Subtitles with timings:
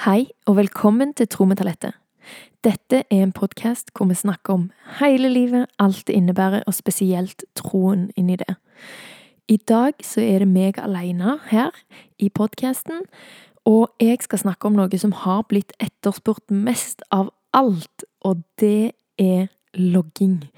[0.00, 1.44] Hei, og velkommen til Tro.
[2.64, 4.62] Dette er en podkast hvor vi snakker om
[4.96, 8.54] hele livet, alt det innebærer, og spesielt troen inni det.
[9.48, 11.68] I dag så er det meg alene her
[12.18, 13.02] i podkasten,
[13.68, 18.92] og jeg skal snakke om noe som har blitt etterspurt mest av alt, og det
[19.18, 20.48] er logging.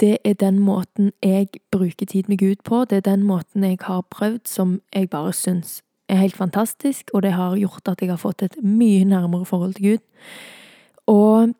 [0.00, 3.78] Det er den måten jeg bruker tid med Gud på, det er den måten jeg
[3.82, 8.10] har prøvd som jeg bare syns er helt fantastisk, og det har gjort at jeg
[8.12, 10.02] har fått et mye nærmere forhold til Gud.
[11.10, 11.54] Og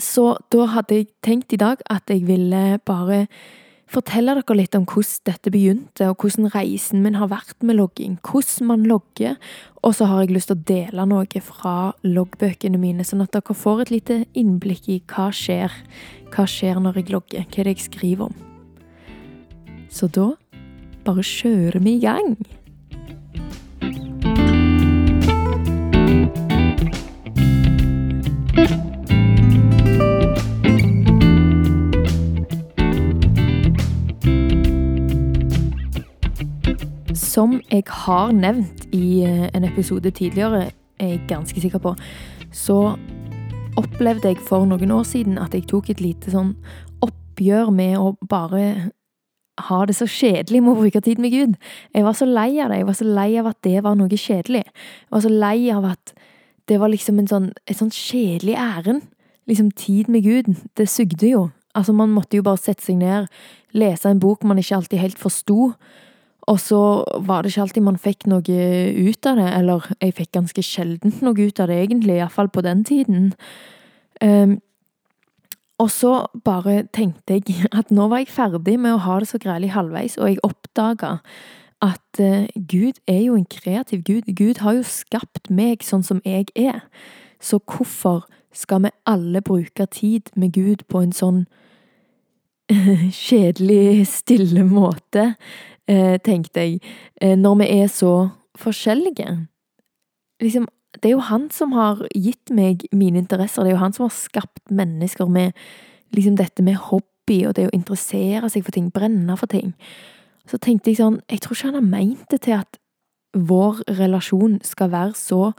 [0.00, 3.26] så da hadde jeg tenkt i dag at jeg ville bare
[3.92, 8.16] fortelle dere litt om hvordan dette begynte, og hvordan reisen min har vært med logging.
[8.24, 9.36] Hvordan man logger.
[9.82, 11.74] Og så har jeg lyst til å dele noe fra
[12.06, 15.74] loggbøkene mine, sånn at dere får et lite innblikk i hva skjer.
[16.32, 17.44] Hva skjer når jeg logger?
[17.44, 18.40] Hva er det jeg skriver om?
[19.92, 20.30] Så da
[21.04, 22.36] bare kjører vi i gang.
[37.72, 40.70] Jeg har nevnt i eh, en episode tidligere,
[41.00, 41.94] er jeg ganske sikker på,
[42.52, 42.96] så
[43.80, 46.52] opplevde jeg for noen år siden at jeg tok et lite sånn
[47.02, 48.92] oppgjør med å bare
[49.68, 51.56] ha det så kjedelig med å bruke tid med Gud.
[51.94, 52.82] Jeg var så lei av det.
[52.82, 54.62] Jeg var så lei av at det var noe kjedelig.
[54.68, 56.14] Jeg var så lei av at
[56.68, 59.08] det var liksom en sånn, et sånn kjedelig ærend.
[59.50, 60.52] Liksom tid med Gud.
[60.78, 61.42] Det sugde jo.
[61.76, 63.28] Altså, man måtte jo bare sette seg ned,
[63.72, 65.72] lese en bok man ikke alltid helt forsto.
[66.50, 66.80] Og så
[67.22, 71.22] var det ikke alltid man fikk noe ut av det, eller jeg fikk ganske sjeldent
[71.22, 73.30] noe ut av det, egentlig, iallfall på den tiden.
[74.22, 74.58] Um,
[75.82, 76.12] og så
[76.44, 80.18] bare tenkte jeg at nå var jeg ferdig med å ha det så grælig halvveis,
[80.18, 81.18] og jeg oppdaga
[81.82, 84.30] at uh, Gud er jo en kreativ Gud.
[84.34, 86.82] Gud har jo skapt meg sånn som jeg er.
[87.42, 91.44] Så hvorfor skal vi alle bruke tid med Gud på en sånn
[93.26, 95.32] kjedelig, stille måte?
[95.88, 96.80] Eh, tenkte jeg,
[97.20, 98.28] eh, når vi er så
[98.58, 99.46] forskjellige.
[100.42, 103.96] Liksom, det er jo han som har gitt meg mine interesser, det er jo han
[103.96, 105.52] som har skapt mennesker med
[106.12, 109.72] liksom dette med hobby og det å interessere seg for ting, brenne for ting.
[110.50, 112.78] Så tenkte jeg sånn, jeg tror ikke han har meint det til at
[113.32, 115.52] vår relasjon skal være så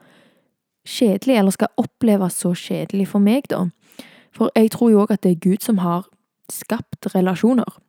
[0.85, 3.66] kjedelig, eller skal oppleves så kjedelig for meg, da.
[4.35, 6.05] For jeg tror jo òg at det er Gud som har
[6.51, 7.79] skapt relasjoner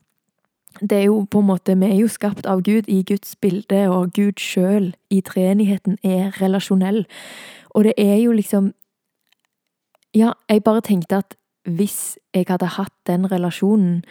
[0.80, 3.88] det er jo på en måte Vi er jo skapt av Gud i Guds bilde,
[3.88, 7.04] og Gud sjøl i treenigheten er relasjonell.
[7.74, 8.72] Og det er jo liksom
[10.14, 14.04] Ja, jeg bare tenkte at hvis jeg hadde hatt den relasjonen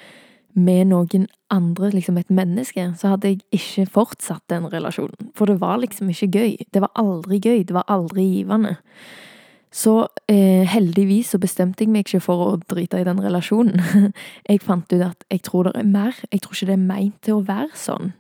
[0.54, 5.32] med noen andre, liksom et menneske, så hadde jeg ikke fortsatt den relasjonen.
[5.38, 6.58] For det var liksom ikke gøy.
[6.74, 7.64] Det var aldri gøy.
[7.64, 8.76] Det var aldri givende.
[9.74, 9.94] Så
[10.30, 13.82] eh, heldigvis så bestemte jeg meg ikke for å drite i den relasjonen.
[14.50, 16.20] Jeg fant ut at jeg tror det er mer.
[16.30, 18.12] Jeg tror ikke det er meint til å være sånn.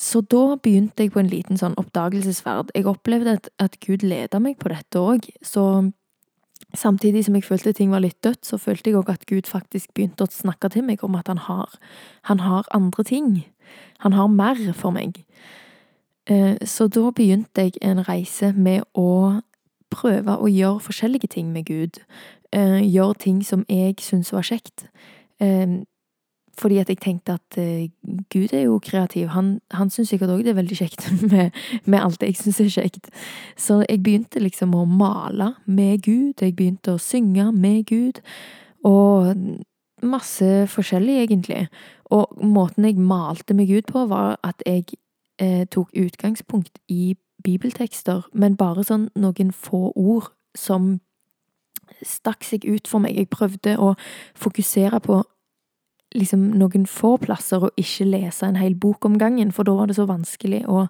[0.00, 2.70] Så da begynte jeg på en liten sånn oppdagelsesferd.
[2.76, 5.26] Jeg opplevde at, at Gud leda meg på dette òg.
[5.44, 5.64] Så
[6.76, 9.92] samtidig som jeg følte ting var litt dødt, så følte jeg òg at Gud faktisk
[9.92, 11.76] begynte å snakke til meg om at han har,
[12.28, 13.28] han har andre ting.
[14.04, 15.20] Han har mer for meg.
[16.28, 19.40] Eh, så da begynte jeg en reise med å
[19.90, 22.00] prøve å gjøre forskjellige ting med Gud.
[22.52, 24.86] Eh, gjøre ting som jeg syntes var kjekt.
[25.40, 25.82] Eh,
[26.60, 27.88] fordi at jeg tenkte at eh,
[28.32, 29.28] Gud er jo kreativ.
[29.36, 32.72] Han, han syns sikkert òg det er veldig kjekt med, med alt jeg syns er
[32.74, 33.10] kjekt.
[33.56, 36.42] Så jeg begynte liksom å male med Gud.
[36.42, 38.22] Jeg begynte å synge med Gud.
[38.86, 39.34] Og
[40.02, 41.66] masse forskjellig, egentlig.
[42.10, 44.96] Og måten jeg malte med Gud på, var at jeg
[45.72, 47.14] tok utgangspunkt i
[47.44, 50.98] bibeltekster, men bare sånn noen få ord som
[52.06, 53.16] stakk seg ut for meg.
[53.16, 53.94] Jeg prøvde å
[54.38, 55.22] fokusere på
[56.14, 59.90] liksom noen få plasser og ikke lese en hel bok om gangen, for da var
[59.90, 60.86] det så vanskelig å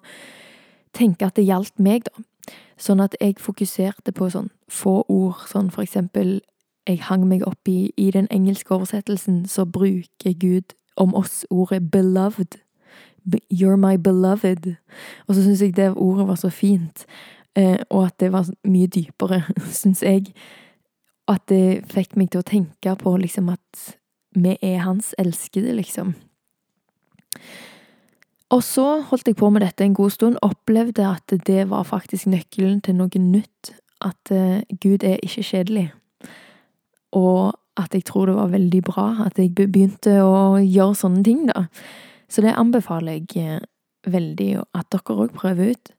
[0.97, 2.25] tenke at det gjaldt meg, da.
[2.81, 6.39] Sånn at jeg fokuserte på sånn få ord, sånn for eksempel
[6.89, 11.83] jeg hang meg opp i, i den engelske oversettelsen, så bruker Gud om oss ordet
[11.91, 12.57] beloved.
[13.51, 14.75] You're my beloved.
[15.27, 17.05] Og så syns jeg det ordet var så fint,
[17.55, 19.43] eh, og at det var mye dypere,
[19.81, 20.33] syns jeg.
[21.27, 23.95] At det fikk meg til å tenke på liksom at
[24.35, 26.15] vi er hans elskede, liksom.
[28.51, 32.27] Og så holdt jeg på med dette en god stund, opplevde at det var faktisk
[32.27, 33.71] nøkkelen til noe nytt.
[34.03, 35.91] At uh, Gud er ikke kjedelig.
[37.15, 41.45] Og at jeg tror det var veldig bra at jeg begynte å gjøre sånne ting,
[41.47, 41.67] da.
[42.31, 43.63] Så det anbefaler jeg eh,
[44.07, 45.91] veldig at dere òg prøver ut.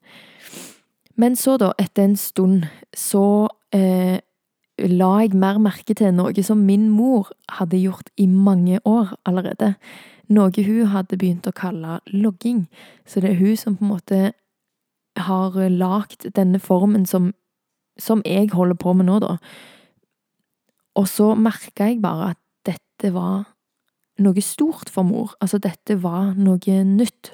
[1.20, 2.64] Men så, da, etter en stund,
[2.96, 4.18] så eh,
[4.80, 9.74] la jeg mer merke til noe som min mor hadde gjort i mange år allerede.
[10.32, 12.64] Noe hun hadde begynt å kalle logging.
[13.04, 14.22] Så det er hun som på en måte
[15.20, 17.34] har lagd denne formen som,
[18.00, 19.36] som jeg holder på med nå, da.
[20.96, 23.51] Og så merka jeg bare at dette var
[24.18, 25.36] noe stort for mor.
[25.40, 27.32] Altså, dette var noe nytt.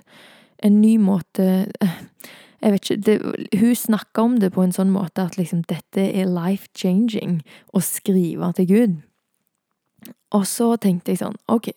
[0.62, 1.98] En ny måte eh,
[2.58, 3.12] Jeg vet ikke det,
[3.60, 7.38] Hun snakka om det på en sånn måte at liksom dette er life changing
[7.70, 8.96] å skrive til Gud.
[10.34, 11.70] Og så tenkte jeg sånn, ok,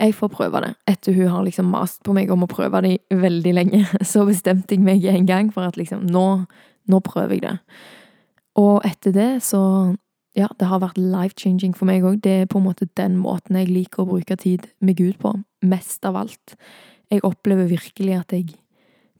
[0.00, 0.72] jeg får prøve det.
[0.90, 4.74] Etter hun har liksom mast på meg om å prøve det veldig lenge, så bestemte
[4.74, 6.44] jeg meg en gang for at liksom, nå,
[6.90, 7.58] nå prøver jeg det.
[8.60, 9.60] Og etter det så
[10.34, 12.18] ja, det har vært life-changing for meg òg.
[12.24, 15.36] Det er på en måte den måten jeg liker å bruke tid med Gud på.
[15.62, 16.56] Mest av alt.
[17.12, 18.56] Jeg opplever virkelig at jeg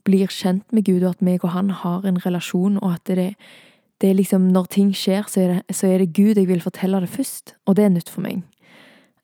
[0.05, 3.31] blir kjent med Gud, og at meg og han har en relasjon, og at det,
[4.01, 6.61] det er liksom Når ting skjer, så er, det, så er det Gud jeg vil
[6.61, 7.55] fortelle det først.
[7.67, 8.43] Og det er nytt for meg.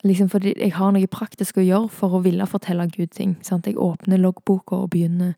[0.05, 3.37] Liksom fordi jeg har noe praktisk å gjøre for å ville fortelle Gud ting.
[3.43, 3.67] Sant?
[3.67, 5.35] Jeg åpner loggboka og begynner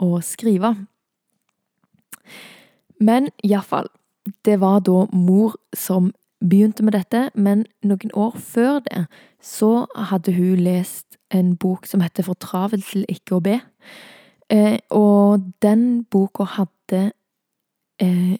[0.00, 0.72] å skrive.
[2.96, 3.90] Men iallfall,
[4.44, 9.06] det var da mor som begynte med dette, men noen år før det
[9.42, 13.60] så hadde hun lest en bok som heter For travel til ikke å be.
[14.52, 17.10] Eh, og den boka hadde
[18.02, 18.36] eh,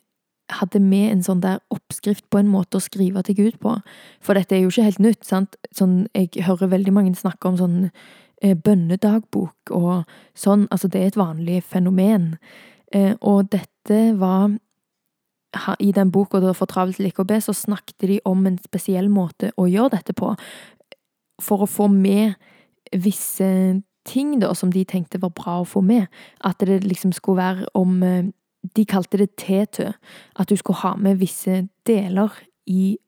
[0.52, 3.74] hadde med en sånn der oppskrift på en måte å skrive til Gud på.
[4.22, 5.56] For dette er jo ikke helt nytt, sant.
[5.74, 10.06] Sånn, jeg hører veldig mange snakke om sånn eh, bønnedagbok og
[10.38, 10.66] sånn.
[10.70, 12.34] Altså, det er et vanlig fenomen.
[12.94, 14.54] Eh, og dette var
[15.80, 19.66] i den boka For travelt til be, så snakket de om en spesiell måte å
[19.66, 20.34] gjøre dette på.
[21.42, 22.34] For å få med
[22.92, 26.06] visse ting da, som de tenkte var bra å få med.
[26.44, 28.24] At det liksom skulle være om eh,
[28.76, 29.92] De kalte det tetø.
[30.34, 32.32] At du skulle ha med visse deler
[32.66, 32.98] i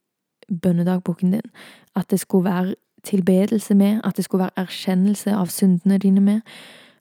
[0.63, 1.51] bønnedagboken din.
[1.97, 2.75] At det skulle være
[3.05, 6.41] tilbedelse med, at det skulle være erkjennelse av syndene dine med.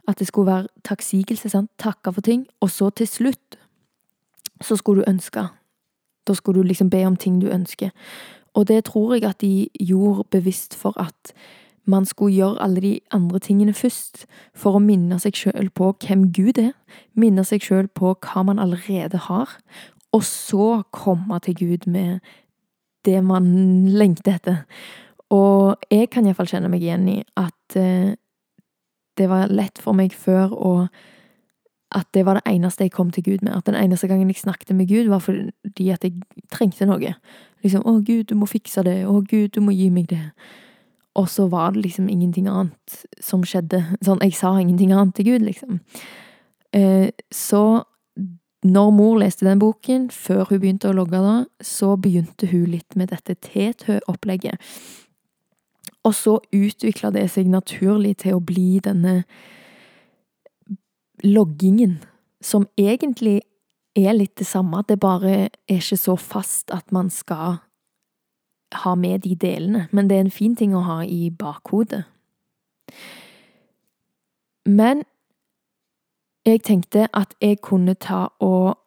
[0.08, 2.48] At det skulle være takksigelse, sant, takke for ting.
[2.62, 3.57] Og så til slutt
[4.62, 5.48] så skulle du ønske.
[6.28, 7.90] Da skulle du liksom be om ting du ønsker.
[8.54, 11.34] Og det tror jeg at de gjorde bevisst for at
[11.88, 14.26] man skulle gjøre alle de andre tingene først,
[14.56, 16.74] for å minne seg sjøl på hvem Gud er,
[17.16, 19.56] minne seg sjøl på hva man allerede har,
[20.12, 22.20] og så komme til Gud med
[23.06, 24.64] det man lengter etter.
[25.32, 28.16] Og jeg kan iallfall kjenne meg igjen i at eh,
[29.18, 30.74] det var lett for meg før å
[31.96, 33.54] at det var det eneste jeg kom til Gud med.
[33.56, 36.14] At den eneste gangen jeg snakket med Gud, var fordi at jeg
[36.52, 37.16] trengte noe.
[37.64, 39.06] Liksom 'Å, Gud, du må fikse det.
[39.06, 40.32] Å, Gud, du må gi meg det.'
[41.16, 43.98] Og så var det liksom ingenting annet som skjedde.
[44.06, 45.80] Sånn, jeg sa ingenting annet til Gud, liksom.
[46.74, 47.84] Eh, så
[48.64, 52.96] når mor leste den boken, før hun begynte å logge da, så begynte hun litt
[52.96, 54.58] med dette tetø-opplegget.
[56.04, 59.24] Og så utvikla det seg naturlig til å bli denne
[61.24, 61.98] loggingen,
[62.42, 63.42] som egentlig
[63.98, 67.58] er litt det samme, det bare er ikke så fast at man skal
[68.84, 72.04] ha med de delene, men det er en fin ting å ha i bakhodet.
[74.68, 75.04] Men
[76.46, 78.78] jeg tenkte at jeg kunne ta og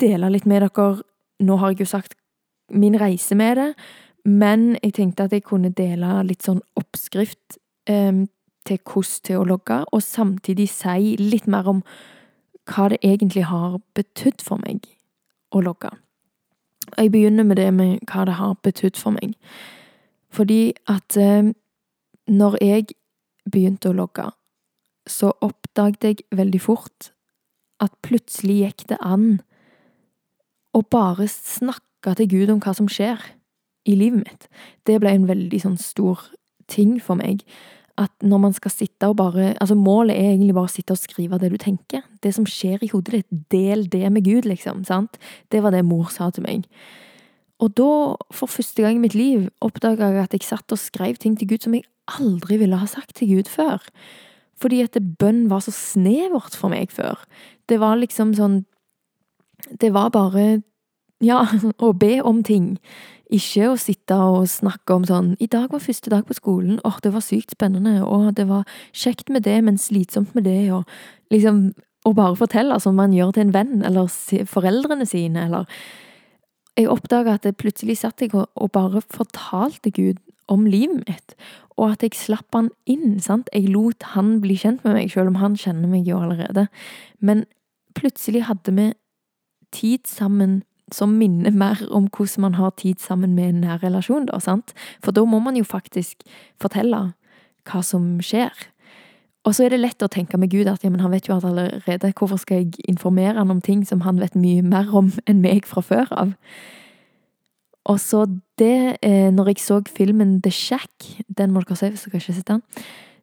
[0.00, 1.02] dele litt med dere
[1.40, 2.18] Nå har jeg jo sagt
[2.68, 3.70] min reise med det,
[4.28, 7.56] men jeg tenkte at jeg kunne dele litt sånn oppskrift
[7.88, 8.12] eh,
[8.66, 11.82] til hvordan logge, og samtidig si litt mer om
[12.70, 14.86] hva det egentlig har betydd for meg
[15.50, 15.90] å logge.
[16.98, 19.34] Jeg begynner med det med hva det har betydd for meg.
[20.30, 21.50] Fordi at eh,
[22.26, 22.86] når jeg
[23.50, 24.28] begynte å logge,
[25.06, 27.10] så oppdaget jeg veldig fort
[27.80, 29.40] at plutselig gikk det an
[30.76, 33.22] å bare snakke til Gud om hva som skjer
[33.88, 34.48] i livet mitt.
[34.86, 36.28] Det ble en veldig sånn stor
[36.70, 37.42] ting for meg
[38.00, 41.00] at når man skal sitte og bare Altså, målet er egentlig bare å sitte og
[41.00, 42.02] skrive det du tenker.
[42.24, 43.44] Det som skjer i hodet ditt.
[43.52, 44.84] Del det med Gud, liksom.
[44.88, 45.18] Sant?
[45.52, 46.64] Det var det mor sa til meg.
[47.60, 51.20] Og da, for første gang i mitt liv, oppdaga jeg at jeg satt og skrev
[51.20, 53.84] ting til Gud som jeg aldri ville ha sagt til Gud før.
[54.60, 57.20] Fordi at bønn var så snevert for meg før.
[57.68, 58.64] Det var liksom sånn
[59.76, 60.62] Det var bare
[61.20, 61.44] ja,
[61.86, 62.74] å be om ting.
[63.30, 66.80] Ikke å sitte og snakke om sånn 'I dag var første dag på skolen.
[66.84, 68.02] Åh, det var sykt spennende.
[68.02, 70.84] Og det var kjekt med det, men slitsomt med det.' Og
[71.30, 74.08] liksom Å bare fortelle, som man gjør til en venn, eller
[74.48, 75.66] foreldrene sine, eller
[76.76, 80.16] Jeg oppdaga at jeg plutselig satt jeg og bare fortalte Gud
[80.48, 81.34] om livet mitt,
[81.76, 83.48] og at jeg slapp han inn, sant.
[83.52, 86.68] Jeg lot han bli kjent med meg, selv om han kjenner meg jo allerede.
[87.20, 87.44] Men
[87.94, 88.92] plutselig hadde vi
[89.72, 90.62] tid sammen
[90.94, 94.74] som minner mer om hvordan man har tid sammen med en nær relasjon, da, sant?
[95.04, 96.24] For da må man jo faktisk
[96.60, 97.10] fortelle
[97.68, 98.52] hva som skjer.
[99.48, 101.36] Og så er det lett å tenke med Gud at ja, men han vet jo
[101.36, 105.12] alt allerede, hvorfor skal jeg informere han om ting som han vet mye mer om
[105.30, 106.34] enn meg fra før av?
[107.88, 108.26] Og så
[108.60, 111.06] det, eh, når jeg så filmen The Shack,
[111.38, 112.60] den må dere se hvis dere ikke har sett den,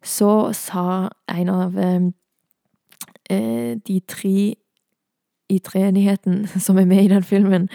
[0.02, 0.84] så sa
[1.30, 2.08] en av eh,
[3.30, 4.56] eh de tre
[5.48, 7.68] i treenigheten som er med i den filmen,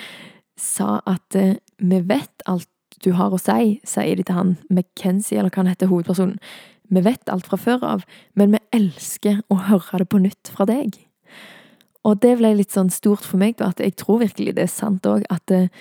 [0.59, 2.69] sa at eh, vi vet alt
[3.03, 6.37] du har å si, sier de til han, McKenzie, eller hva han heter, hovedpersonen.
[6.93, 8.05] Vi vet alt fra før av,
[8.37, 10.95] men vi elsker å høre det på nytt fra deg.
[12.07, 15.07] Og det ble litt sånn stort for meg, at jeg tror virkelig det er sant
[15.09, 15.71] òg, at eh,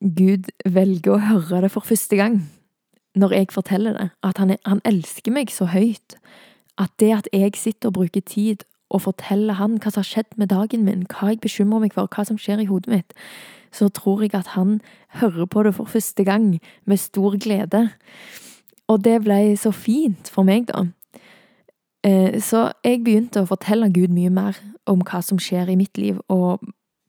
[0.00, 2.42] Gud velger å høre det for første gang
[3.16, 4.08] når jeg forteller det.
[4.26, 6.18] At han, han elsker meg så høyt.
[6.76, 10.36] At det at jeg sitter og bruker tid og forteller han hva som har skjedd
[10.38, 13.16] med dagen min, hva jeg bekymrer meg for, hva som skjer i hodet mitt,
[13.74, 14.80] så tror jeg at han
[15.20, 17.88] hører på det for første gang, med stor glede.
[18.88, 20.86] Og det ble så fint for meg, da.
[22.06, 25.98] Eh, så jeg begynte å fortelle Gud mye mer om hva som skjer i mitt
[25.98, 26.62] liv, og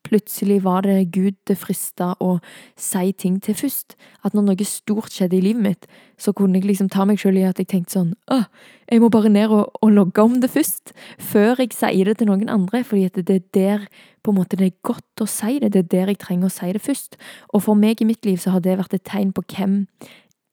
[0.08, 2.38] Plutselig var det Gud det frista å
[2.80, 3.98] si ting til først.
[4.24, 5.88] At når noe stort skjedde i livet mitt,
[6.18, 8.46] så kunne jeg liksom ta meg sjøl i at jeg tenkte sånn Åh,
[8.88, 10.94] jeg må bare ned og, og, logge om det først.
[11.20, 12.84] Før jeg sier det til noen andre.
[12.88, 13.88] Fordi at det er der
[14.24, 15.74] på en måte det er godt å si det.
[15.76, 17.20] Det er der jeg trenger å si det først.
[17.52, 19.82] Og for meg i mitt liv så har det vært et tegn på hvem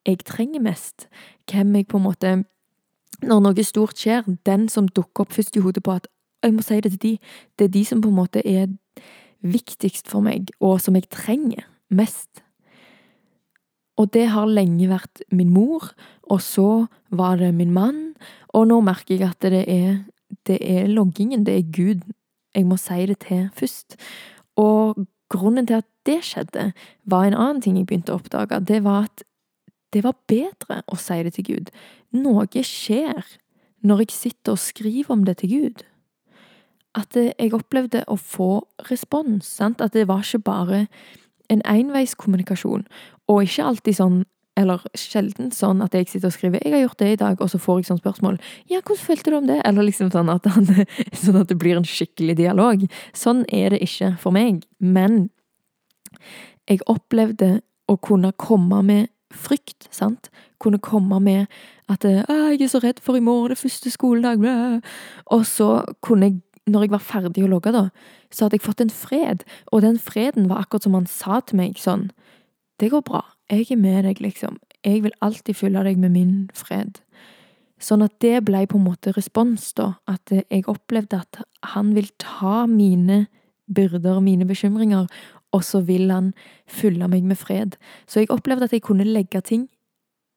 [0.04, 1.06] jeg trenger mest.
[1.50, 2.34] Hvem jeg på en måte
[3.25, 6.08] Når noe stort skjer, den som dukker opp først i hodet på at
[6.42, 7.12] jeg må si det til de,
[7.56, 8.66] det er de som på en måte er
[9.45, 12.43] viktigst for meg, og som jeg trenger mest.
[14.01, 15.93] Og det har lenge vært min mor,
[16.27, 18.15] og så var det min mann,
[18.57, 20.01] og nå merker jeg at det er,
[20.49, 22.03] det er loggingen, det er Gud
[22.55, 23.97] jeg må si det til først.
[24.61, 26.73] Og grunnen til at det skjedde,
[27.05, 28.61] var en annen ting jeg begynte å oppdage.
[28.63, 29.25] Det var at
[29.95, 31.73] det var bedre å si det til Gud.
[32.15, 33.27] Noe skjer
[33.85, 35.85] når jeg sitter og skriver om det til Gud
[36.95, 39.47] at jeg opplevde å få respons.
[39.47, 39.81] Sant?
[39.81, 40.87] At det var ikke bare
[41.53, 42.87] en enveiskommunikasjon,
[43.29, 44.23] og ikke alltid sånn
[44.55, 47.51] eller sjelden sånn at jeg sitter og skriver 'jeg har gjort det i dag', og
[47.51, 48.39] så får jeg sånn spørsmål
[48.71, 50.67] 'ja, hvordan følte du om det?' Eller liksom sånn at, han,
[51.13, 52.87] sånn at det blir en skikkelig dialog.
[53.13, 54.65] Sånn er det ikke for meg.
[54.79, 55.31] Men
[56.69, 60.31] jeg opplevde å kunne komme med frykt, sant?
[60.61, 61.49] Kunne komme med
[61.89, 64.83] at 'jeg er så redd for i morgen, det første skoledag',
[65.27, 67.88] og så kunne jeg når jeg var ferdig å logge, da,
[68.33, 71.61] så hadde jeg fått en fred, og den freden var akkurat som han sa til
[71.61, 72.11] meg, sånn
[72.80, 76.33] Det går bra, jeg er med deg, liksom, jeg vil alltid fylle deg med min
[76.56, 76.99] fred.
[77.78, 81.42] Sånn at det ble på en måte respons, da, at jeg opplevde at
[81.75, 83.26] han vil ta mine
[83.71, 85.06] byrder og mine bekymringer,
[85.54, 86.33] og så vil han
[86.66, 87.76] fylle meg med fred.
[88.11, 89.68] Så jeg opplevde at jeg kunne legge ting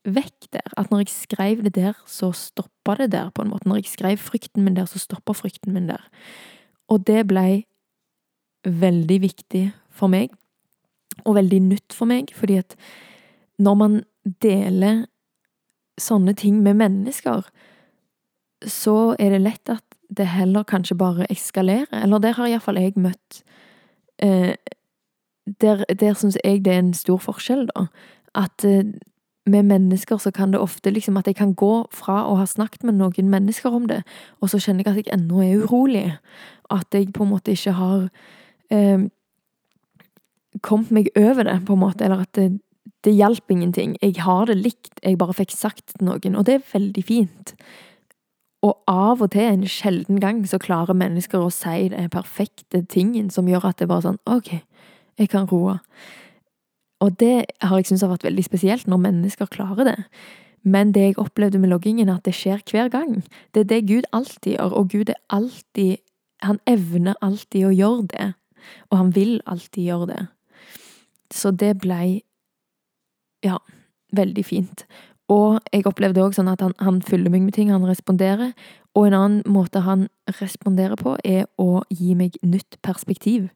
[0.07, 0.73] vekk der.
[0.77, 3.67] At når jeg skrev det der, så stoppa det der, på en måte.
[3.69, 6.07] Når jeg skrev frykten min der, så stoppa frykten min der.
[6.87, 7.65] Og det blei
[8.67, 10.31] veldig viktig for meg,
[11.25, 12.75] og veldig nytt for meg, fordi at
[13.59, 14.01] når man
[14.43, 15.05] deler
[15.97, 17.47] sånne ting med mennesker,
[18.65, 19.83] så er det lett at
[20.13, 21.89] det heller kanskje bare eskalerer.
[22.03, 23.43] Eller der har iallfall jeg møtt
[24.23, 24.55] eh,
[25.61, 27.85] Der, der syns jeg det er en stor forskjell, da.
[28.35, 28.83] At eh,
[29.47, 32.83] med mennesker så kan det ofte liksom at jeg kan gå fra å ha snakket
[32.87, 34.01] med noen mennesker om det,
[34.41, 36.07] og så kjenner jeg at jeg ennå er urolig.
[36.73, 38.07] At jeg på en måte ikke har
[38.73, 39.07] eh,
[40.61, 42.05] kommet meg over det, på en måte.
[42.05, 42.59] Eller at det,
[43.05, 43.95] det hjalp ingenting.
[44.01, 47.55] Jeg har det likt, jeg bare fikk sagt til noen, og det er veldig fint.
[48.65, 53.29] Og av og til, en sjelden gang, så klarer mennesker å si det perfekte tingen
[53.33, 54.55] som gjør at det bare er sånn Ok,
[55.19, 55.77] jeg kan roe.
[56.99, 59.97] Og det har jeg syntes har vært veldig spesielt, når mennesker klarer det.
[60.67, 63.21] Men det jeg opplevde med loggingen, er at det skjer hver gang.
[63.53, 65.97] Det er det Gud alltid gjør, og Gud er alltid
[66.45, 68.25] Han evner alltid å gjøre det.
[68.91, 70.19] Og han vil alltid gjøre det.
[71.33, 72.21] Så det blei
[73.41, 73.57] ja,
[74.13, 74.85] veldig fint.
[75.33, 78.53] Og jeg opplevde òg sånn at han, han fyller meg med ting, han responderer.
[78.93, 80.07] Og en annen måte han
[80.39, 83.49] responderer på, er å gi meg nytt perspektiv.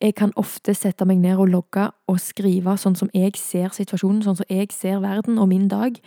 [0.00, 4.22] Jeg kan ofte sette meg ned og logge og skrive sånn som jeg ser situasjonen,
[4.24, 5.98] sånn som jeg ser verden og min dag,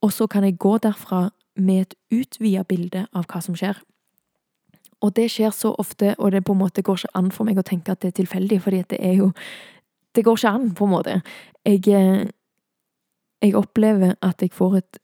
[0.00, 3.76] og så kan jeg gå derfra med et utvida bilde av hva som skjer.
[5.04, 7.60] Og det skjer så ofte, og det på en måte går ikke an for meg
[7.60, 9.32] å tenke at det er tilfeldig, fordi det er jo
[10.16, 11.22] Det går ikke an, på en måte.
[11.64, 12.26] Jeg, eh,
[13.42, 14.98] jeg opplever at jeg får et,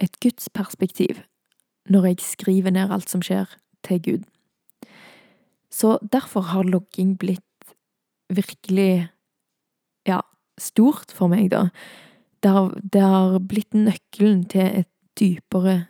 [0.00, 1.20] et gudsperspektiv
[1.88, 3.46] når jeg skriver ned alt som skjer,
[3.84, 4.24] til Gud.
[5.70, 7.45] Så derfor har logging blitt
[8.32, 9.08] virkelig,
[10.08, 10.20] ja,
[10.58, 11.68] stort for meg, da.
[12.42, 15.86] Det har, det har blitt nøkkelen til et dypere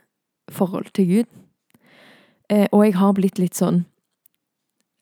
[0.52, 1.28] forhold til Gud.
[2.50, 3.84] Eh, og jeg har blitt litt sånn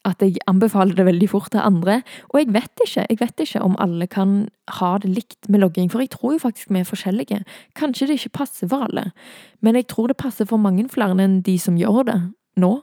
[0.05, 2.03] at jeg anbefaler det veldig fort til andre.
[2.33, 4.35] Og jeg vet ikke, jeg vet ikke om alle kan
[4.79, 7.41] ha det likt med logging, for jeg tror jo faktisk vi er forskjellige.
[7.77, 9.11] Kanskje det ikke passer for alle,
[9.65, 12.21] men jeg tror det passer for mange flere enn de som gjør det
[12.61, 12.77] nå.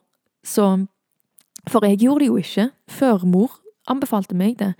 [0.43, 0.87] Så
[1.69, 3.60] For jeg gjorde det jo ikke før mor
[3.91, 4.73] anbefalte meg det.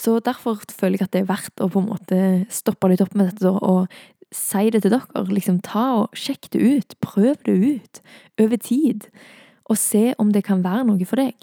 [0.00, 2.18] Så derfor føler jeg at det er verdt å på en måte
[2.52, 3.92] stoppe litt opp med dette og
[4.32, 5.24] si det til dere.
[5.28, 6.98] Liksom ta og sjekk det ut.
[7.04, 8.02] Prøv det ut
[8.40, 9.08] over tid.
[9.70, 11.36] Og se om det kan være noe for deg.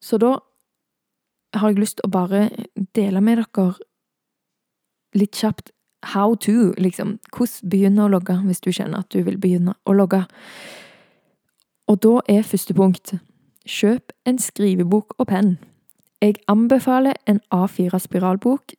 [0.00, 0.36] Så da
[1.56, 2.48] har jeg lyst til å bare
[2.94, 3.72] dele med dere
[5.16, 5.72] litt kjapt
[6.12, 7.16] how to, liksom.
[7.32, 10.22] Hvordan begynne å logge hvis du kjenner at du vil begynne å logge.
[11.90, 13.14] Og da er første punkt
[13.66, 15.56] kjøp en skrivebok og penn.
[16.22, 18.76] Jeg anbefaler en A4-spiralbok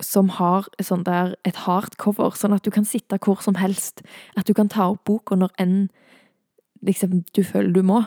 [0.00, 4.02] som har sånn der, et hardcover, sånn at du kan sitte hvor som helst.
[4.36, 5.78] At du kan ta opp boka når enn
[6.86, 8.02] liksom, du føler du må.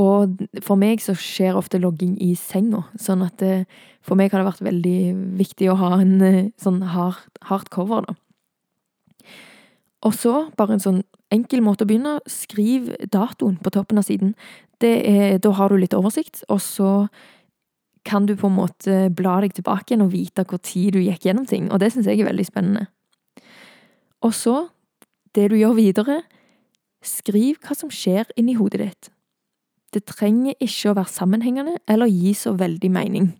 [0.00, 3.66] Og for meg så skjer ofte logging i senga, sånn at eh,
[4.02, 4.98] for meg har det vært veldig
[5.38, 8.16] viktig å ha en eh, sånn hard, hardcover, da.
[10.04, 14.34] Og så, bare en sånn enkel måte å begynne, skriv datoen på toppen av siden.
[14.84, 16.90] Er, da har du litt oversikt, og så
[18.04, 21.24] kan du på en måte bla deg tilbake igjen og vite hvor tid du gikk
[21.24, 22.84] gjennom ting, og det syns jeg er veldig spennende.
[24.24, 24.56] Og så,
[25.36, 26.20] det du gjør videre,
[27.04, 29.10] skriv hva som skjer inni hodet ditt.
[29.94, 33.30] Det trenger ikke å være sammenhengende eller gi så veldig mening.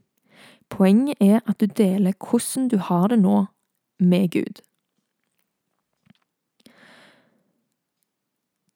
[0.73, 3.47] Poenget er at du deler hvordan du har det nå
[4.01, 4.63] med Gud.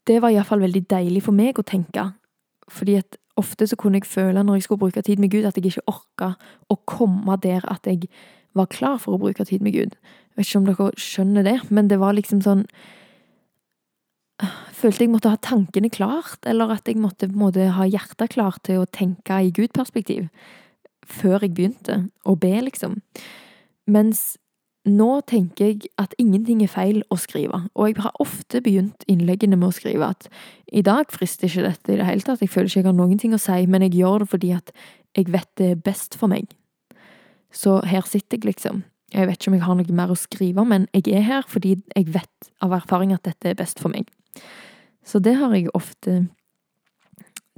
[0.09, 2.07] Det var iallfall veldig deilig for meg å tenke,
[2.73, 5.59] fordi at ofte så kunne jeg føle når jeg skulle bruke tid med Gud, at
[5.59, 6.33] jeg ikke orka
[6.73, 8.09] å komme der at jeg
[8.57, 9.99] var klar for å bruke tid med Gud.
[9.99, 12.65] Jeg vet ikke om dere skjønner det, men det var liksom sånn
[14.79, 18.83] følte jeg måtte ha tankene klart, eller at jeg måtte, måtte ha hjertet klart til
[18.83, 20.29] å tenke i Gud-perspektiv
[21.09, 22.99] før jeg begynte å be, liksom.
[23.89, 24.37] Mens
[24.91, 29.59] nå tenker jeg at ingenting er feil å skrive, og jeg har ofte begynt innleggene
[29.59, 30.29] med å skrive at
[30.73, 33.19] i dag frister ikke dette i det hele tatt, jeg føler ikke jeg har noen
[33.19, 34.73] ting å si, men jeg gjør det fordi at
[35.17, 36.47] jeg vet det er best for meg.
[37.51, 38.85] Så her sitter jeg, liksom.
[39.15, 41.79] Jeg vet ikke om jeg har noe mer å skrive, men jeg er her fordi
[41.97, 44.11] jeg vet av erfaring at dette er best for meg.
[45.05, 46.29] Så det har jeg ofte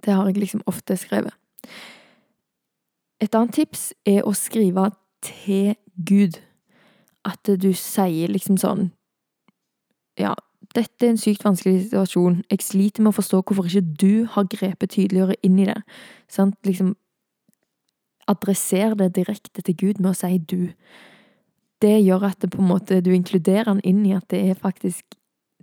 [0.00, 1.34] Det har jeg liksom ofte skrevet.
[3.20, 4.86] Et annet tips er å skrive
[5.20, 5.74] til
[6.08, 6.38] Gud.
[7.28, 8.90] At du sier liksom sånn
[10.20, 10.34] Ja,
[10.76, 12.42] dette er en sykt vanskelig situasjon.
[12.50, 15.78] Jeg sliter med å forstå hvorfor ikke du har grepet tydeligere inn i det.
[16.30, 16.58] Sant?
[16.66, 16.94] Liksom
[18.30, 20.70] Adresser det direkte til Gud med å si du.
[21.82, 24.60] Det gjør at det på en måte, du inkluderer han inn i at det er
[24.60, 25.16] faktisk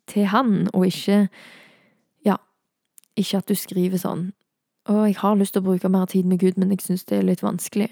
[0.08, 1.28] til han, og ikke
[2.26, 2.36] Ja,
[3.16, 4.32] ikke at du skriver sånn
[4.88, 7.20] å, jeg har lyst til å bruke mer tid med Gud, men jeg syns det
[7.20, 7.90] er litt vanskelig.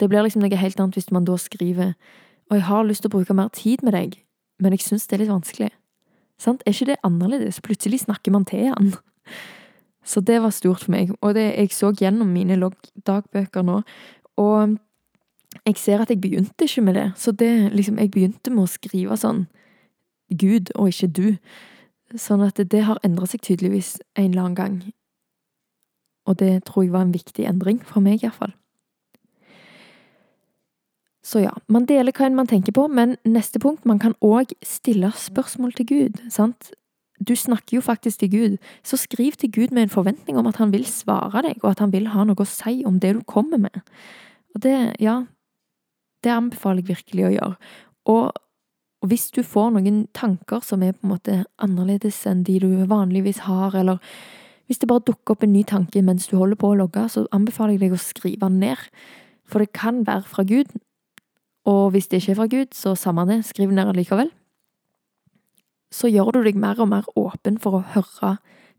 [0.00, 1.94] Det blir liksom noe helt annet hvis man da skriver
[2.48, 4.18] å, jeg har lyst til å bruke mer tid med deg,
[4.58, 5.70] men jeg syns det er litt vanskelig.
[6.38, 6.62] Sant?
[6.64, 7.60] Er ikke det annerledes?
[7.64, 8.92] Plutselig snakker man til han.
[10.08, 12.56] Så det var stort for meg, og det, jeg så gjennom mine
[13.04, 13.82] dagbøker nå,
[14.40, 14.78] og
[15.66, 18.70] jeg ser at jeg begynte ikke med det, så det liksom, jeg begynte med å
[18.70, 19.46] skrive sånn
[20.28, 21.26] Gud og ikke du.
[22.16, 24.78] Sånn at det har endra seg tydeligvis en eller annen gang.
[26.28, 28.54] Og det tror jeg var en viktig endring, for meg iallfall.
[31.28, 34.54] Så ja, man deler hva enn man tenker på, men neste punkt, man kan òg
[34.64, 36.70] stille spørsmål til Gud, sant?
[37.18, 40.56] Du snakker jo faktisk til Gud, så skriv til Gud med en forventning om at
[40.62, 43.22] han vil svare deg, og at han vil ha noe å si om det du
[43.28, 43.82] kommer med.
[44.54, 45.18] Og det, ja,
[46.24, 47.72] det anbefaler jeg virkelig å gjøre.
[48.14, 48.22] Og
[48.98, 52.68] og hvis du får noen tanker som er på en måte annerledes enn de du
[52.90, 54.02] vanligvis har, eller
[54.66, 57.24] hvis det bare dukker opp en ny tanke mens du holder på å logge, så
[57.34, 58.82] anbefaler jeg deg å skrive den ned.
[59.48, 60.74] For det kan være fra Gud,
[61.68, 64.30] og hvis det ikke er fra Gud, så samme det, skriv ned allikevel.
[65.92, 68.36] Så gjør du deg mer og mer åpen for å høre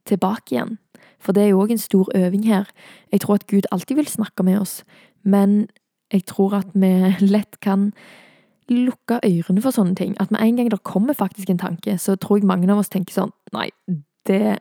[0.10, 0.78] tilbake igjen.
[1.21, 2.69] For det er jo òg en stor øving her.
[3.12, 4.82] Jeg tror at Gud alltid vil snakke med oss,
[5.23, 5.67] men
[6.13, 7.91] jeg tror at vi lett kan
[8.69, 10.15] lukke ørene for sånne ting.
[10.21, 12.89] At med en gang det kommer faktisk en tanke, så tror jeg mange av oss
[12.89, 13.69] tenker sånn Nei,
[14.30, 14.60] det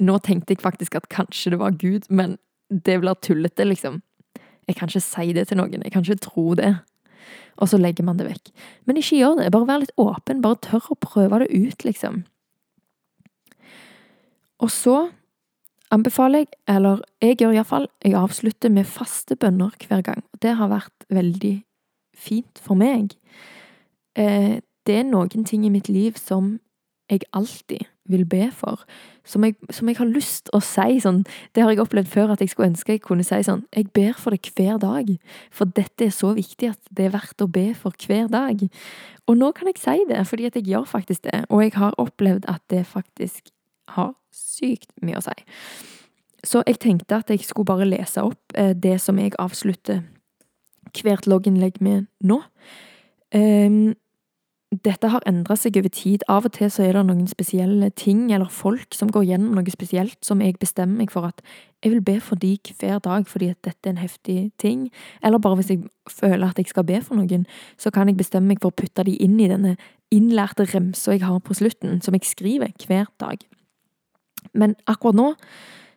[0.00, 2.38] Nå tenkte jeg faktisk at kanskje det var Gud, men
[2.72, 3.98] det blir tullete, liksom.
[4.64, 5.82] Jeg kan ikke si det til noen.
[5.84, 6.70] Jeg kan ikke tro det.
[7.60, 8.52] Og så legger man det vekk.
[8.88, 9.50] Men ikke gjør det.
[9.54, 10.42] Bare vær litt åpen.
[10.44, 12.22] Bare tør å prøve det ut, liksom.
[14.60, 14.96] Og så
[15.90, 20.24] anbefaler jeg, eller jeg gjør iallfall, jeg avslutter med faste bønner hver gang.
[20.42, 21.54] Det har vært veldig
[22.16, 23.16] fint for meg.
[24.14, 26.58] Eh, det er noen ting i mitt liv som
[27.10, 28.82] jeg alltid vil be for,
[29.24, 31.22] som jeg, som jeg, har lyst å si sånn
[31.54, 34.16] Det har jeg opplevd før at jeg skulle ønske jeg kunne si sånn Jeg ber
[34.18, 35.12] for det hver dag,
[35.50, 38.64] for dette er så viktig at det er verdt å be for hver dag.
[39.28, 41.98] Og nå kan jeg si det, fordi at jeg gjør faktisk det, og jeg har
[42.00, 43.52] opplevd at det faktisk
[43.94, 45.36] har sykt mye å si.
[46.46, 50.02] Så jeg tenkte at jeg skulle bare lese opp eh, det som jeg avslutter
[50.96, 52.40] hvert logginnlegg med nå.
[53.34, 53.94] Um,
[54.70, 56.22] dette har endra seg over tid.
[56.30, 59.72] Av og til så er det noen spesielle ting eller folk som går gjennom noe
[59.72, 61.42] spesielt, som jeg bestemmer meg for at
[61.82, 64.86] jeg vil be for de hver dag fordi at dette er en heftig ting.
[65.24, 68.52] Eller bare hvis jeg føler at jeg skal be for noen, så kan jeg bestemme
[68.52, 69.74] meg for å putte de inn i denne
[70.14, 73.42] innlærte remsa jeg har på slutten, som jeg skriver hver dag.
[74.54, 75.32] Men akkurat nå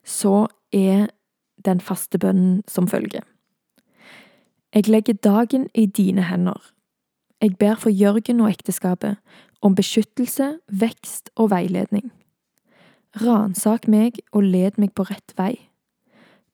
[0.04, 1.12] så er
[1.64, 3.22] den faste bønnen som følger.
[4.74, 6.73] Jeg legger dagen i dine hender.
[7.44, 9.18] Jeg ber for Jørgen og ekteskapet
[9.62, 12.06] om beskyttelse, vekst og veiledning.
[13.20, 15.58] Ransak meg og led meg på rett vei.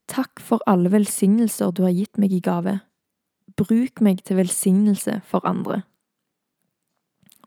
[0.10, 2.80] Takk for alle velsignelser du har gitt meg i gave.
[3.54, 5.84] Bruk meg til velsignelse for andre.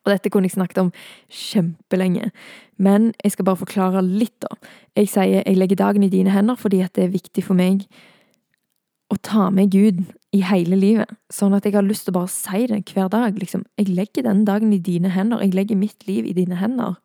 [0.04, 0.94] Og dette kunne jeg snakket om
[1.26, 2.30] kjempelenge,
[2.78, 4.54] men jeg skal bare forklare litt, da.
[4.98, 7.88] Jeg sier jeg legger dagen i dine hender fordi det er viktig for meg
[9.10, 12.32] å ta med Gud i hele livet, sånn at jeg har lyst til å bare
[12.32, 13.66] si det hver dag, liksom.
[13.76, 16.96] Jeg legger den dagen i dine hender, jeg legger mitt liv i dine hender.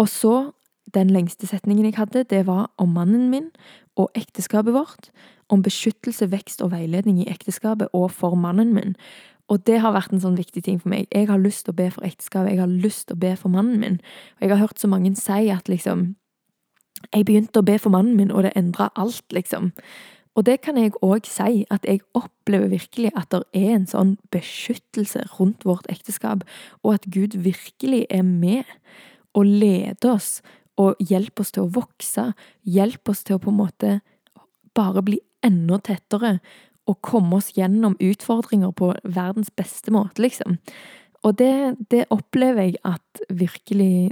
[0.00, 0.34] Og så,
[0.94, 3.52] den lengste setningen jeg hadde, det var om mannen min
[3.96, 5.12] og ekteskapet vårt,
[5.52, 8.96] om beskyttelse, vekst og veiledning i ekteskapet og for mannen min.
[9.52, 11.06] Og det har vært en sånn viktig ting for meg.
[11.12, 13.52] Jeg har lyst til å be for ekteskapet, jeg har lyst til å be for
[13.52, 14.00] mannen min.
[14.38, 16.14] Og jeg har hørt så mange si at liksom
[17.12, 19.72] Jeg begynte å be for mannen min, og det endra alt, liksom.
[20.32, 24.14] Og det kan jeg òg si, at jeg opplever virkelig at det er en sånn
[24.32, 26.46] beskyttelse rundt vårt ekteskap,
[26.82, 28.64] og at Gud virkelig er med
[29.36, 30.40] og leder oss
[30.80, 32.30] og hjelper oss til å vokse,
[32.64, 33.92] hjelper oss til å på en måte
[34.76, 36.38] bare bli enda tettere
[36.88, 40.58] og komme oss gjennom utfordringer på verdens beste måte, liksom.
[41.22, 44.10] Og det, det opplever jeg at virkelig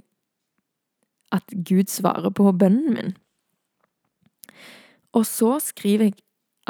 [1.31, 3.13] At Gud svarer på bønnen min.
[5.17, 6.19] Og så skriver jeg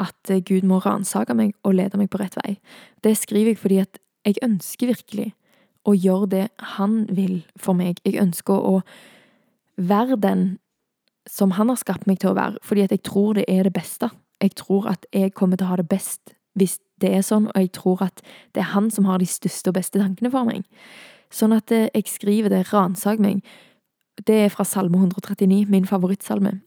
[0.01, 2.57] at eh, Gud må ransake meg og lede meg på rett vei.
[3.03, 5.31] Det skriver jeg fordi at jeg ønsker virkelig
[5.85, 8.01] å gjøre det han vil for meg.
[8.05, 8.81] Jeg ønsker å
[9.81, 10.43] være den
[11.29, 13.73] som han har skapt meg til å være, fordi at jeg tror det er det
[13.73, 14.09] beste.
[14.41, 17.57] Jeg tror at jeg kommer til å ha det best hvis det er sånn, og
[17.57, 18.21] jeg tror at
[18.53, 20.65] det er han som har de største og beste tankene for meg.
[21.31, 23.41] Sånn at eh, jeg skriver det 'ransak meg'.
[24.27, 26.59] Det er fra Salme 139, min favorittsalme.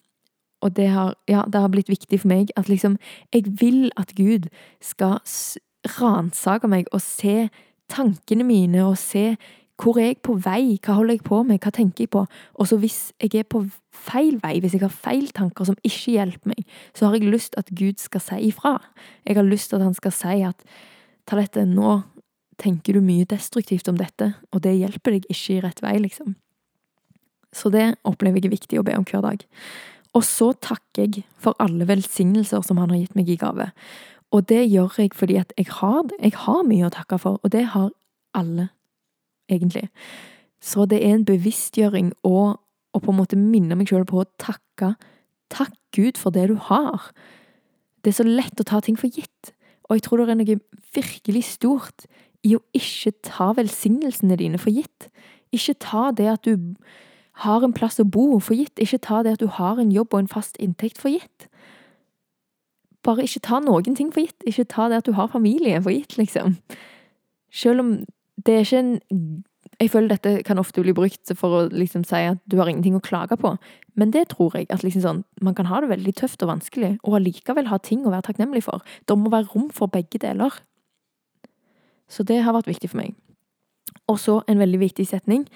[0.64, 2.96] Og det har, ja, det har blitt viktig for meg at liksom
[3.34, 4.48] Jeg vil at Gud
[4.80, 5.20] skal
[5.98, 7.50] ransake meg og se
[7.92, 9.34] tankene mine og se
[9.82, 12.20] hvor er jeg på vei, hva holder jeg på med, hva tenker jeg på?
[12.62, 16.14] Og så hvis jeg er på feil vei, hvis jeg har feil tanker som ikke
[16.14, 16.62] hjelper meg,
[16.94, 18.76] så har jeg lyst at Gud skal si ifra.
[19.26, 20.62] Jeg har lyst at han skal si at
[21.26, 22.02] Talette, nå
[22.60, 26.36] tenker du mye destruktivt om dette, og det hjelper deg ikke i rett vei, liksom.
[27.54, 29.42] Så det opplever jeg er viktig å be om hver dag.
[30.14, 33.70] Og så takker jeg for alle velsignelser som han har gitt meg i gave.
[34.34, 37.52] Og det gjør jeg fordi at jeg har, jeg har mye å takke for, og
[37.54, 37.90] det har
[38.34, 38.68] alle,
[39.50, 39.88] egentlig.
[40.62, 42.60] Så det er en bevisstgjøring og
[42.94, 44.94] å på en måte minne meg sjøl på å takke.
[45.52, 47.10] Takk Gud for det du har.
[48.02, 49.54] Det er så lett å ta ting for gitt,
[49.88, 50.58] og jeg tror det er noe
[50.94, 52.06] virkelig stort
[52.44, 55.08] i å ikke ta velsignelsene dine for gitt.
[55.54, 56.74] Ikke ta det at du
[57.42, 58.78] har en plass å bo for gitt.
[58.78, 61.48] Ikke ta det at du har en jobb og en fast inntekt for gitt.
[63.04, 64.46] Bare ikke ta noen ting for gitt.
[64.46, 66.60] Ikke ta det at du har familie for gitt, liksom.
[67.54, 67.90] Selv om
[68.46, 69.44] det er ikke en
[69.80, 72.94] Jeg føler dette kan ofte bli brukt for å liksom si at du har ingenting
[72.94, 73.56] å klage på,
[73.98, 74.68] men det tror jeg.
[74.70, 78.06] At liksom sånn, man kan ha det veldig tøft og vanskelig, og allikevel ha ting
[78.06, 78.86] å være takknemlig for.
[79.02, 80.54] Det må være rom for begge deler.
[82.06, 83.16] Så det har vært viktig for meg.
[84.06, 85.48] Og så en veldig viktig setning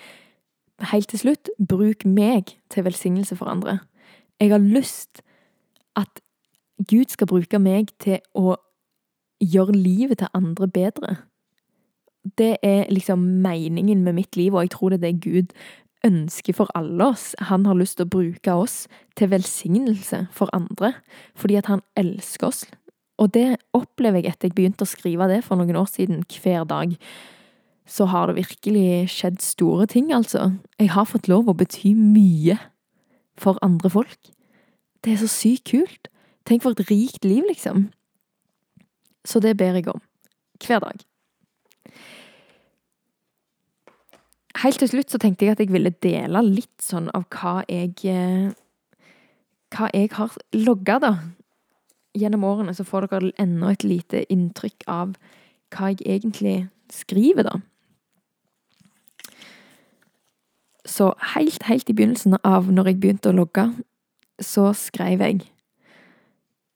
[0.93, 3.79] helt til slutt, bruk meg til velsignelse for andre.
[4.41, 5.23] Jeg har lyst
[5.97, 6.21] at
[6.91, 8.55] Gud skal bruke meg til å
[9.43, 11.17] gjøre livet til andre bedre.
[12.38, 15.55] Det er liksom meningen med mitt liv, og jeg tror det er det Gud
[16.07, 17.35] ønsker for alle oss.
[17.51, 18.87] Han har lyst til å bruke oss
[19.19, 20.93] til velsignelse for andre,
[21.35, 22.64] fordi at han elsker oss.
[23.19, 26.69] Og det opplever jeg etter jeg begynte å skrive det for noen år siden, hver
[26.71, 26.95] dag
[27.88, 30.53] så har det virkelig skjedd store ting, altså.
[30.79, 32.59] Jeg har fått lov å bety mye
[33.40, 34.33] for andre folk.
[35.05, 36.11] Det er så sykt kult.
[36.44, 37.88] Tenk for et rikt liv, liksom.
[39.24, 40.03] Så det ber jeg om.
[40.64, 41.01] Hver dag.
[44.59, 47.94] Helt til slutt så tenkte jeg at jeg ville dele litt sånn av hva jeg
[48.11, 48.48] eh,
[49.68, 51.12] Hva jeg har logga, da.
[52.16, 55.12] Gjennom årene så får dere enda et lite inntrykk av
[55.77, 56.57] hva jeg egentlig
[56.92, 57.61] skriver, da.
[60.88, 63.66] Så helt, helt i begynnelsen av når jeg begynte å logge,
[64.40, 65.42] så skrev jeg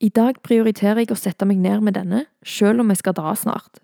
[0.03, 3.33] I dag prioriterer jeg å sette meg ned med denne, selv om jeg skal dra
[3.39, 3.81] snart.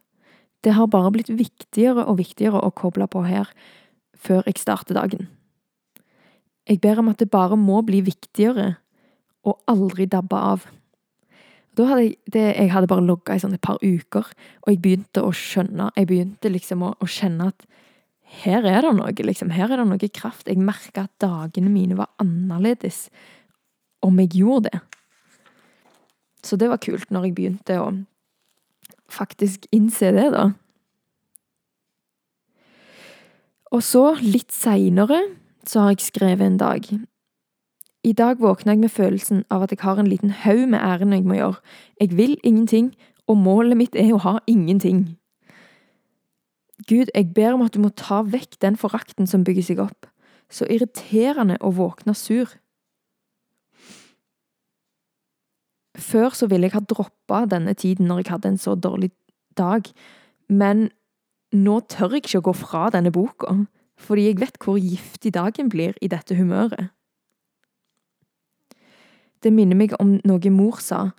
[0.66, 3.48] Det har bare blitt viktigere og viktigere å koble på her
[4.18, 5.28] før jeg starter dagen.
[6.68, 8.74] Jeg ber om at det bare må bli viktigere,
[9.46, 10.66] og aldri dabbe av.
[11.78, 14.26] Da hadde jeg, det, jeg hadde bare logga i sånn et par uker,
[14.66, 17.64] og jeg begynte å skjønne Jeg begynte liksom å, å kjenne at
[18.28, 19.50] her er det noe, liksom.
[19.54, 20.48] Her er det noe kraft.
[20.48, 23.08] Jeg merka at dagene mine var annerledes
[24.04, 24.80] om jeg gjorde det.
[26.44, 27.90] Så det var kult når jeg begynte å
[29.10, 30.50] faktisk innse det, da.
[33.74, 35.20] Og så, litt seinere,
[35.68, 36.86] så har jeg skrevet en dag.
[38.04, 41.16] I dag våkna jeg med følelsen av at jeg har en liten haug med ærend
[41.16, 41.58] jeg må gjøre.
[42.00, 42.92] Jeg vil ingenting,
[43.28, 45.18] og målet mitt er å ha ingenting.
[46.86, 50.06] Gud, jeg ber om at du må ta vekk den forakten som bygger seg opp.
[50.48, 52.54] Så irriterende å våkne sur.
[55.98, 59.10] Før så ville jeg ha droppa denne tiden når jeg hadde en så dårlig
[59.58, 59.90] dag,
[60.48, 60.86] men
[61.52, 63.56] nå tør jeg ikke å gå fra denne boka,
[63.98, 66.92] fordi jeg vet hvor giftig dagen blir i dette humøret.
[69.42, 71.10] Det minner meg om noe mor sa,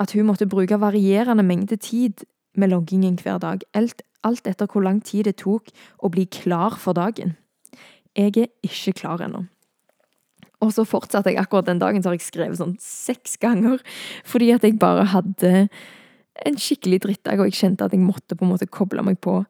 [0.00, 2.24] at hun måtte bruke varierende mengde tid
[2.56, 6.76] med loggingen hver dag, alt, alt etter hvor lang tid det tok å bli klar
[6.80, 7.36] for dagen.
[8.16, 9.46] Jeg er ikke klar ennå.
[10.60, 13.80] Og så fortsatte jeg akkurat den dagen, så har jeg skrevet sånn seks ganger,
[14.28, 15.52] fordi at jeg bare hadde
[16.46, 19.40] en skikkelig drittdag, og jeg kjente at jeg måtte på en måte koble meg på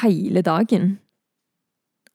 [0.00, 0.98] hele dagen.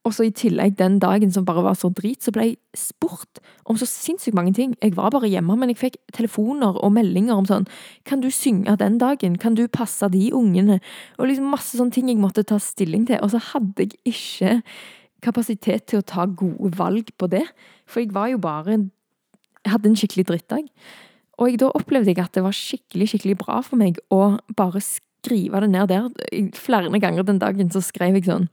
[0.06, 3.40] Og så i tillegg den dagen som bare var så drit, så ble jeg spurt
[3.66, 4.76] om så sinnssykt mange ting.
[4.84, 7.66] Jeg var bare hjemme, men jeg fikk telefoner og meldinger om sånn
[8.06, 9.40] Kan du synge den dagen?
[9.42, 10.78] Kan du passe de ungene?
[11.18, 13.18] Og liksom masse sånne ting jeg måtte ta stilling til.
[13.26, 14.60] Og så hadde jeg ikke
[15.26, 17.46] kapasitet til å ta gode valg på det.
[17.90, 18.84] For jeg var jo bare
[19.66, 20.68] Jeg hadde en skikkelig drittdag.
[21.42, 24.78] Og jeg, da opplevde jeg at det var skikkelig, skikkelig bra for meg å bare
[24.86, 26.06] skrive det ned der.
[26.54, 28.46] Flere ganger den dagen så skrev jeg sånn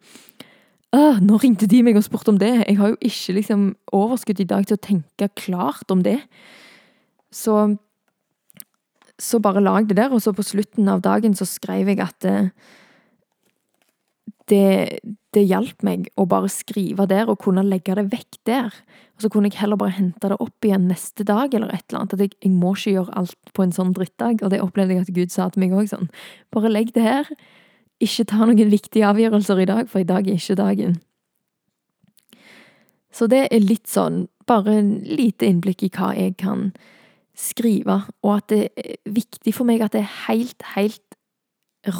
[0.92, 2.52] nå ringte de meg og spurte om det.
[2.66, 3.64] Jeg har jo ikke liksom
[3.96, 6.18] overskudd i dag til å tenke klart om det.
[7.32, 7.78] Så
[9.22, 12.16] så bare lag det der, og så på slutten av dagen så skrev jeg at
[12.24, 12.36] det,
[14.50, 14.98] det,
[15.36, 18.74] det hjalp meg å bare skrive der og kunne legge det vekk der.
[19.14, 22.02] Og så kunne jeg heller bare hente det opp igjen neste dag eller et eller
[22.02, 22.16] annet.
[22.16, 24.42] At jeg, jeg må ikke gjøre alt på en sånn drittdag.
[24.42, 26.10] Og det opplevde jeg at Gud sa til meg òg sånn.
[26.54, 27.30] Bare legg det her
[28.02, 30.98] ikke ta noen viktige avgjørelser i dag, for i dag er ikke dagen.
[33.12, 36.70] Så det er litt sånn, bare en lite innblikk i hva jeg kan
[37.38, 41.18] skrive, og at det er viktig for meg at det er helt, helt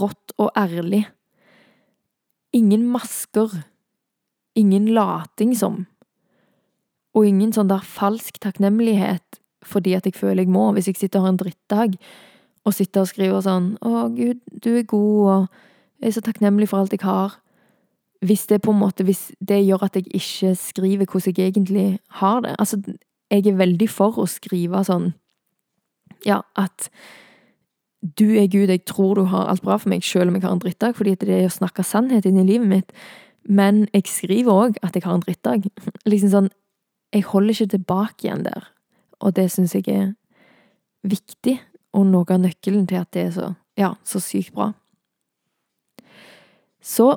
[0.00, 1.04] rått og ærlig.
[2.56, 3.62] Ingen masker.
[4.58, 5.86] Ingen lating som.
[7.16, 11.20] Og ingen sånn der falsk takknemlighet fordi at jeg føler jeg må, hvis jeg sitter
[11.20, 11.92] og har en drittdag,
[12.66, 15.48] og sitter og skriver sånn 'Å, Gud, du er god', og
[16.02, 17.38] jeg er så takknemlig for alt jeg har.
[18.22, 21.98] Hvis det på en måte, hvis det gjør at jeg ikke skriver hvordan jeg egentlig
[22.20, 22.56] har det.
[22.58, 22.82] Altså,
[23.30, 25.12] jeg er veldig for å skrive sånn
[26.26, 26.90] Ja, at
[28.02, 30.52] du er Gud, jeg tror du har alt bra for meg, selv om jeg har
[30.54, 32.92] en drittdag, fordi det er å snakke sannhet inn i livet mitt.
[33.46, 35.66] Men jeg skriver òg at jeg har en drittdag.
[36.10, 36.50] Liksom sånn
[37.12, 38.70] Jeg holder ikke tilbake igjen der.
[39.20, 40.14] Og det syns jeg er
[41.04, 41.58] viktig,
[41.92, 44.70] og noe av nøkkelen til at det er så, ja, så sykt bra.
[46.82, 47.14] Så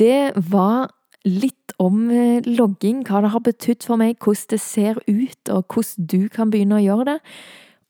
[0.00, 0.90] det var
[1.26, 5.66] litt om eh, logging, hva det har betydd for meg, hvordan det ser ut, og
[5.74, 7.18] hvordan du kan begynne å gjøre det.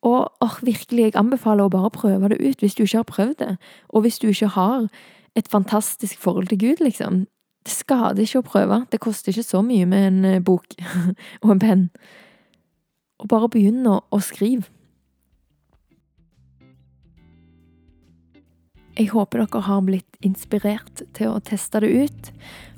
[0.07, 3.38] Og or, virkelig, jeg anbefaler å bare prøve det ut hvis du ikke har prøvd
[3.42, 3.55] det.
[3.88, 4.87] Og hvis du ikke har
[5.37, 7.27] et fantastisk forhold til Gud, liksom.
[7.66, 8.85] Det skader ikke å prøve.
[8.92, 10.79] Det koster ikke så mye med en eh, bok
[11.42, 11.85] og en penn.
[13.21, 14.69] Og bare begynne å skrive.
[18.96, 22.30] Jeg håper dere har blitt inspirert til å teste det ut.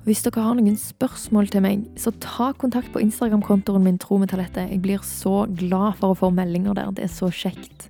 [0.02, 4.32] Hvis dere har noen spørsmål til meg, så ta kontakt på Instagram-kontoen min Tro med
[4.32, 4.66] talentet.
[4.72, 6.90] Jeg blir så glad for å få meldinger der.
[6.96, 7.86] Det er så kjekt.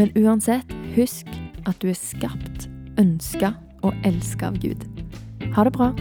[0.00, 1.28] Men uansett, husk
[1.68, 3.52] at du er skapt, ønska
[3.84, 4.88] og elska av Gud.
[5.52, 5.92] Ha det bra.